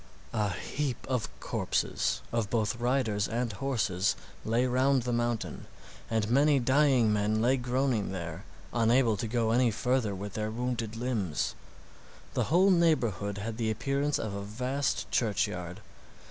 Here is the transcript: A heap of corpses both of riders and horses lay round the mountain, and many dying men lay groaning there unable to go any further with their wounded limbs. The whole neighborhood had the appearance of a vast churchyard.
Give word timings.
A 0.33 0.49
heap 0.49 1.05
of 1.07 1.29
corpses 1.39 2.21
both 2.31 2.51
of 2.73 2.81
riders 2.81 3.27
and 3.27 3.53
horses 3.53 4.15
lay 4.43 4.65
round 4.65 5.03
the 5.03 5.13
mountain, 5.13 5.67
and 6.09 6.27
many 6.27 6.57
dying 6.57 7.13
men 7.13 7.39
lay 7.39 7.55
groaning 7.55 8.11
there 8.11 8.43
unable 8.73 9.15
to 9.15 9.27
go 9.27 9.51
any 9.51 9.69
further 9.69 10.15
with 10.15 10.33
their 10.33 10.49
wounded 10.49 10.95
limbs. 10.95 11.53
The 12.33 12.45
whole 12.45 12.71
neighborhood 12.71 13.37
had 13.37 13.57
the 13.57 13.69
appearance 13.69 14.17
of 14.17 14.33
a 14.33 14.41
vast 14.41 15.05
churchyard. 15.11 15.81